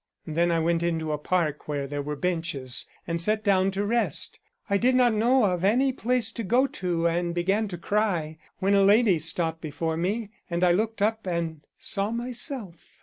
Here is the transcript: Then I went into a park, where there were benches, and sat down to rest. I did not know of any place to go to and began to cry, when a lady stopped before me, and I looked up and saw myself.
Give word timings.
Then 0.25 0.51
I 0.51 0.57
went 0.59 0.81
into 0.81 1.11
a 1.11 1.19
park, 1.19 1.67
where 1.67 1.85
there 1.85 2.01
were 2.01 2.15
benches, 2.15 2.87
and 3.05 3.21
sat 3.21 3.43
down 3.43 3.69
to 3.73 3.85
rest. 3.85 4.39
I 4.67 4.77
did 4.79 4.95
not 4.95 5.13
know 5.13 5.43
of 5.43 5.63
any 5.63 5.93
place 5.93 6.31
to 6.31 6.43
go 6.43 6.65
to 6.65 7.05
and 7.05 7.35
began 7.35 7.67
to 7.67 7.77
cry, 7.77 8.39
when 8.57 8.73
a 8.73 8.81
lady 8.81 9.19
stopped 9.19 9.61
before 9.61 9.97
me, 9.97 10.31
and 10.49 10.63
I 10.63 10.71
looked 10.71 11.03
up 11.03 11.27
and 11.27 11.61
saw 11.77 12.09
myself. 12.09 12.83